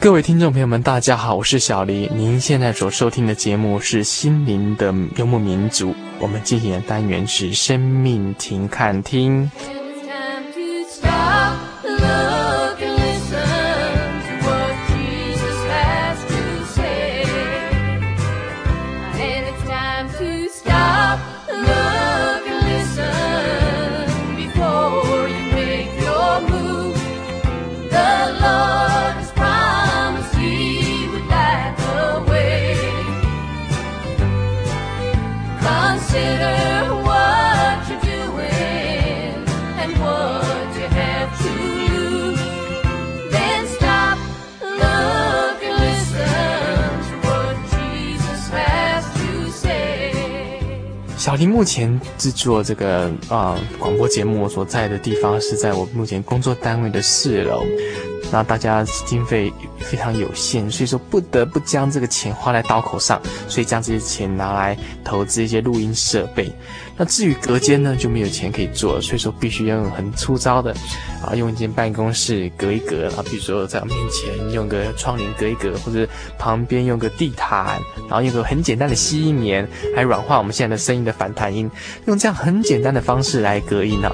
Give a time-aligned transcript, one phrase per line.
[0.00, 2.10] 各位听众朋友们，大家好，我是小黎。
[2.14, 9.50] 您现在所收听的节目是《心灵的游牧民族》，我们进行的单元是“生命停看听”。
[51.40, 57.62] 小黎目前制作这个啊、广播节目，我所在的地方是在我目前工作单位的四楼。
[58.32, 66.52] 那大家经费非常有限，所以说不得不将这个钱花在刀口上，所以将这些钱拿来投资一些录音设备。
[66.96, 70.70] 那至于隔间呢，就没有钱可以做了，所以说必须要用很粗糙的
[71.24, 76.06] 啊，用一间办公室隔一隔啊，比如说在面前用个窗帘隔一隔，或者
[76.38, 79.66] 旁边用个地毯，然后用个很简单的吸音棉，
[79.96, 81.70] 来软化我们现在的声音的反弹音，
[82.04, 84.12] 用这样很简单的方式来隔音啊。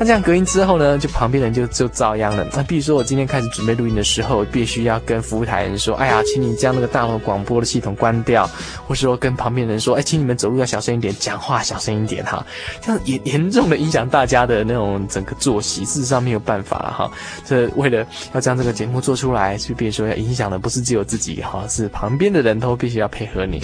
[0.00, 2.48] 那这样隔音之后呢，就旁边人就就遭殃了。
[2.54, 8.48] 那比如说我今天开始准备录音的时候，必须要跟服务台人说：“哎呀，请你将那个大楼广播的系统关掉。”
[8.88, 12.42] 或是说跟旁边人说：“哎，请你们走路要小声一点，讲话小声一点哈。
[12.80, 17.12] ”这样严严重的影响大家的那种整个作息，事实上没有办法了哈。
[17.44, 23.62] 这为了要将这个节目做出来，就比如说要影响的不是只有自己哈，是旁边的人都必须要配合你。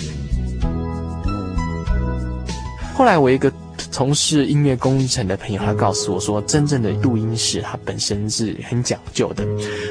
[2.93, 3.51] 后来我一个。
[3.91, 9.45] 从事音乐工程的朋友，他告诉我说，真正的录音室它本身是很讲究的，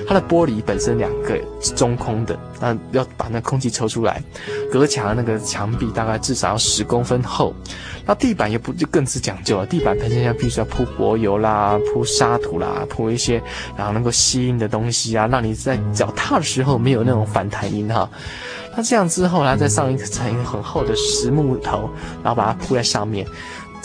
[0.08, 1.40] 它的玻璃本身两个
[1.76, 4.22] 中空的，那要把那空气抽出来，
[4.72, 7.54] 隔墙那个墙壁大概至少要十公分厚，
[8.06, 13.42] 那地板也不就更是讲究了，地板本身要必须要铺柏油啦，铺沙土啦，铺一些
[13.78, 18.10] 然后能够吸音的东西啊，让你在脚踏的时候没有那种反弹音哈。
[18.78, 21.90] 那这样之后呢，再上一层很厚的实木头，
[22.22, 23.26] 然后把它铺在上面。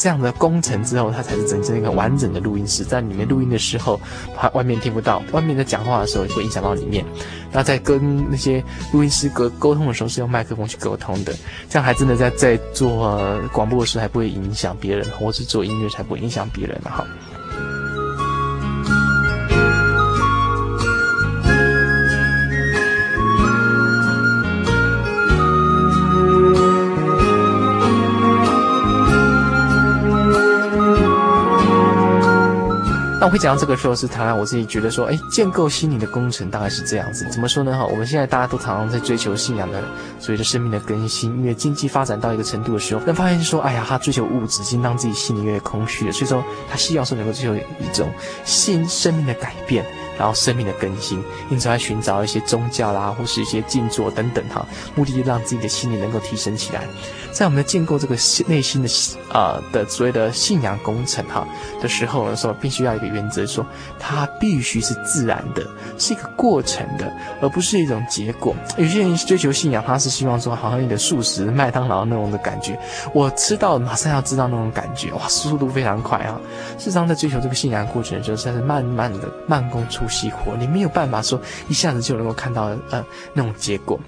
[0.00, 2.83] 这样的工程之后，它才是真正一个完整的录音室。
[2.83, 4.00] 在里面录音的时候，
[4.34, 7.05] 怕外面听不到，外面在讲话的时候会影响到里面。
[7.53, 11.34] 那在跟那些录音师沟沟通的时候，是用麦克风去沟通的。
[11.69, 12.88] 这样还真的在在做
[13.53, 17.06] 广播的时候，还不会影响别人，或是做音乐才不会影响别人的哈。
[33.20, 37.26] 那我会讲到这个时候，是谈谈我自己觉得说，哎，建构心灵的工程大概是这样子。
[37.31, 37.76] 怎么说呢？
[37.76, 39.82] 哈，我们现在大家都常常在追求信仰的
[40.19, 46.12] 所谓的生命的更新，因为经济发展到一个程度的时候，但发现说，哎呀，他追求物质，已经让自己心里越来越空虚了。
[46.12, 48.10] 所以说，他希望说能够追求一种
[48.47, 49.84] 新生命的改变。
[50.20, 56.82] 然后生命的更新，因此来寻找一些宗教啦，或是一些静坐等等哈，目的就让自己的心灵能够提升起来。
[57.32, 58.14] 在我们的建构这个
[58.47, 58.88] 内心的
[59.32, 61.47] 啊、呃、的所谓的信仰工程哈
[61.81, 63.64] 的时候呢，说必须要一个原则，说
[63.98, 65.64] 它必须是自然的，
[65.97, 67.10] 是一个过程的，
[67.41, 68.54] 而不是一种结果。
[68.76, 72.78] 有些人追求信仰，他是希望说好像你的素食麦当劳那种的感觉，
[73.14, 76.38] 我吃到马上要知道那种感觉，哇，速度非常快啊！
[76.76, 83.98] 事实上，在追求这个信仰过程的时候，实在是慢慢的慢工出熄火，你没有办法说一下子就能够看到呃那种结果。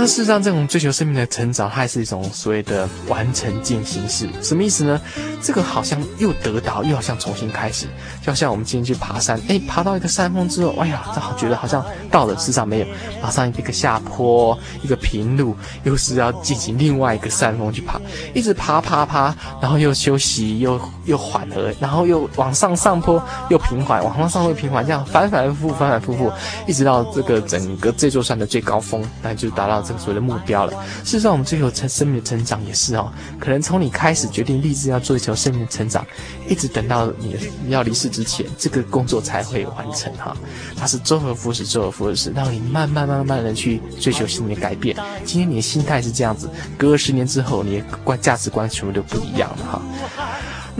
[0.00, 4.28] 那事实上，这种追求生命的成长，它还是一种所谓的完成进行式。
[4.40, 5.00] 什么意思呢？
[5.42, 7.86] 这个好像又得到，又好像重新开始。
[8.24, 12.86] 就像我们今天去爬山，哎，爬到一个山峰之后，哎呀，正好觉得好像到了，事实上没有，
[13.20, 18.00] 马上一个下坡，一个平路，又是要进行另外一个山峰去爬，
[18.34, 26.32] 一直爬爬爬，然后又休息，又又缓和，然后又往上上坡，又平缓，往上上坡平缓，这样反反复复，反反复复，
[26.68, 29.87] 一直到这个整个这座山的最高峰，那就达到。
[29.88, 30.72] 这个所谓的目标了。
[31.02, 33.10] 事实上，我们追求成生命的成长也是哦。
[33.40, 36.06] 可能从你开始决定立志要追求生命的成长，
[36.46, 37.36] 一直等到你
[37.70, 40.36] 要离世之前，这个工作才会完成哈。
[40.76, 44.94] 它是周而复始，周而复始，让你慢慢慢慢的去追求心理的改变。
[45.24, 49.82] 今天你的心态是这样子，隔了十年之后，你的观价值观全部都不一样了哈。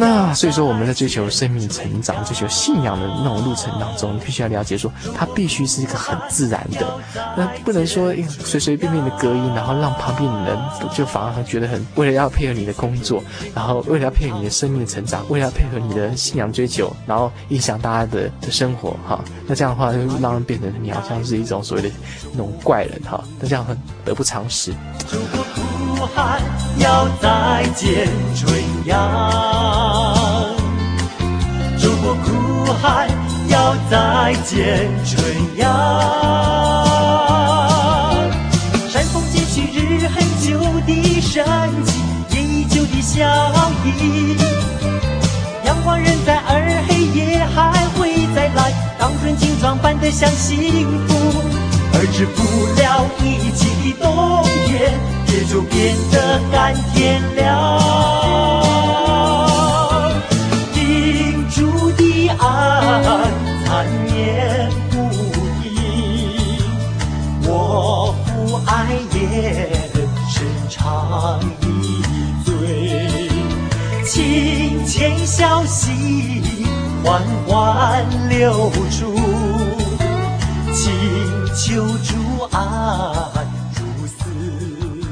[0.01, 6.87] 那所以说，我们在追求生命成长、追求信仰的那种路程当中，你必须要了解说，它必须是一个很自然的，
[7.37, 10.59] 那不能说随随便便的隔音，然后让旁边的人
[10.95, 13.21] 就反而觉得很为了要配合你的工作，
[13.53, 19.21] 然后为了要配合你的生命的成长，为了要配合你的信仰追求，然后影响大家的的生活哈。
[19.49, 21.91] 那这样的话，就让人变成你好像是一种所谓的
[22.31, 23.21] 那种怪人哈。
[23.41, 24.73] 那这样很得不偿失。
[25.99, 26.41] 苦海
[26.79, 28.07] 要再见
[28.37, 28.55] 春
[28.85, 28.95] 阳，
[31.83, 33.09] 如果哭喊
[33.49, 35.21] 要再见春
[35.57, 35.69] 阳，
[38.89, 41.45] 山峰继续日很久的生
[41.85, 41.93] 机，
[42.31, 43.27] 夜已久的笑
[43.85, 44.37] 意，
[45.65, 45.77] 阳。
[45.83, 51.33] 光仍在，而黑夜还会再来，当纯净装扮得像幸福，
[51.95, 54.58] 而止不了一起的冬。
[54.79, 55.19] 动员。
[55.31, 57.45] 也就变得甘甜了。
[60.75, 62.41] 银珠的爱
[63.67, 64.97] 缠绵不
[65.63, 65.67] 已，
[67.47, 68.71] 我父爱
[69.13, 69.71] 也
[70.31, 70.37] 深
[70.71, 71.65] 长一
[72.45, 72.51] 醉，
[74.05, 76.43] 清浅小溪
[77.05, 79.15] 缓缓流出，
[80.73, 80.91] 请
[81.55, 82.15] 求主
[82.51, 82.59] 爱。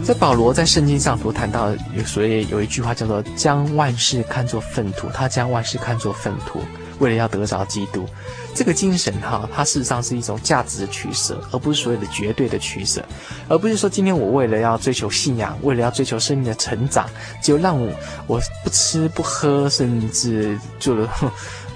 [0.06, 6.60] 在保罗在圣经上所谈到，有所以有一句话叫做“将万事看作粪土”，他将万事看作粪土，
[7.00, 8.06] 为了要得着基督。
[8.54, 13.04] 这个精神哈，它事实上是一种价值的取舍，而不是所谓的绝对的取舍，
[13.48, 17.10] 而不是说今天我为了要追求信仰，为了要追求生命的成长，
[17.42, 17.92] 就让我
[18.28, 20.96] 我不吃不喝，甚至就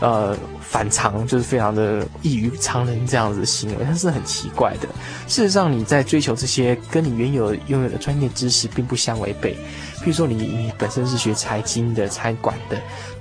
[0.01, 0.37] 呃。
[0.71, 4.87] 反常就是非常的异于常人这样子的行为，它是很奇怪的。
[5.27, 9.55] 事实上，你在追求这些跟你原有拥有的专业知识并不相违背。
[9.97, 12.81] 譬如说你，你你本身是学财经的、财管的。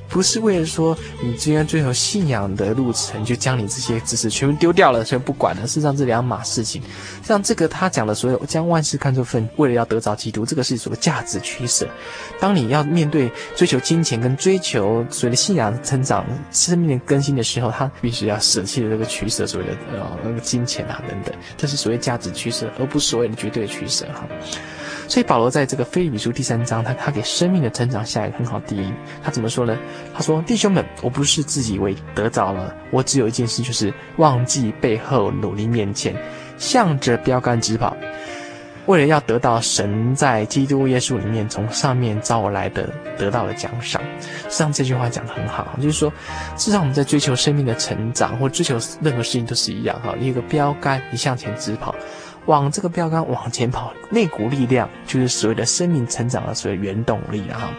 [0.09, 5.67] 不是为了说你今天追求信仰的路程，就将你这些知识全部丢掉了，所以不管了。
[5.67, 6.81] 事实上，这两码事情。
[7.23, 11.87] 像这个他讲的所有将万事看作粪，为了要得着基督，这个是所谓价值取舍。
[12.39, 24.27] 当你要面对追求金钱跟追求所谓的信仰成长、生命的更新的时候，他必须要舍弃的这个取舍，所谓的呃那个金钱啊等等，这是所谓价值取舍，而不是所谓的绝对取舍哈。
[25.09, 28.93] 所以保罗在这个腓立比书第三章，他他给生命的成长下一个很好的定义。
[29.23, 29.75] 他怎么说呢？
[30.13, 36.15] 他说：“弟兄们，我不是自己以为得着了，我只有一件事，就是忘记背后，努力面前，
[36.59, 37.97] 向着标杆直跑，
[38.85, 46.07] 为了要得到神在基督耶稣里面从上面召我来的得到的奖赏。”实际上这句话讲得很好，就是说，
[46.55, 51.95] 事实上我们在追求生命的成长或追求任何事情都是一样哈，一个标杆，你向前直跑。
[52.45, 57.71] 往这个标杆往前跑，那股力量就是所谓的生命成长的所谓原动力啊。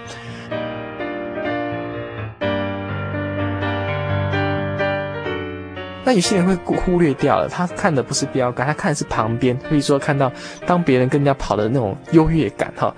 [6.03, 9.57] 那有些人会忽略掉了，他看的不是标杆，他看的是旁边。
[9.69, 10.33] 比如说看到
[10.67, 12.93] 当别人跟人家跑的那种优越感哈。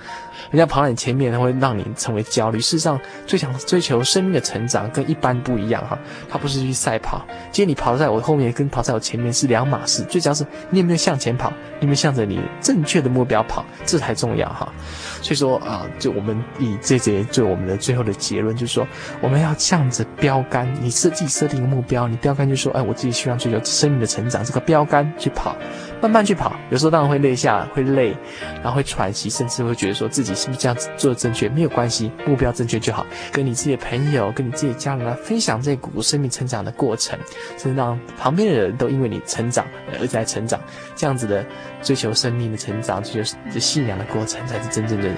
[0.51, 2.61] 人家跑到你前面，他会让你成为焦虑。
[2.61, 5.99] 事实上，最想追求生命的成长跟一般不一样哈，
[6.29, 7.25] 他不是去赛跑。
[7.51, 10.03] 今天你跑在我后面，跟跑在我前面是两码事。
[10.05, 14.73] 最主要是你有没有向前跑，有没有向着你正确的目标跑，这才重要哈。
[15.21, 18.87] 所以说啊，就我们以这节做我们的最后的结论，就是说
[19.21, 25.57] 我们要向着标杆，你设自己设定一个目标，你标杆就说，哎，我自己希望追求生命的成长，这个标杆去跑。
[26.03, 28.13] 慢慢去跑，有时候当然会累下，会累，
[28.57, 31.49] 然后会喘息，甚至会觉得说自己是不是这样子做的正确？
[31.49, 33.07] 没有关系，目标正确就好。
[33.31, 37.17] 跟你自己的朋友，跟你自己的家人来分享这股生命成长的过程，
[37.57, 39.65] 甚至让旁边的人都因为你成长
[40.01, 40.59] 而在成长。
[40.97, 41.47] 这样子的
[41.83, 45.09] 追求生命的成长，追求信仰的过程，才是真正的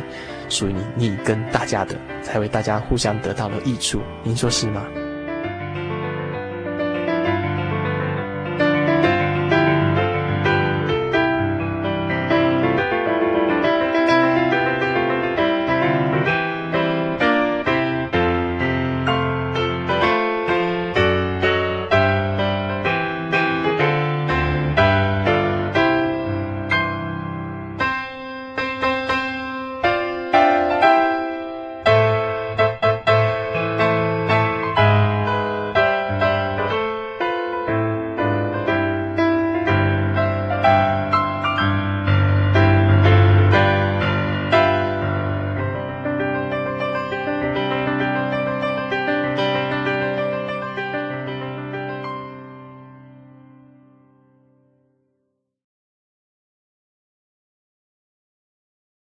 [0.50, 4.02] 属于你，你跟大家的，才为大家互相得到的益处。
[4.22, 4.84] 您说是吗？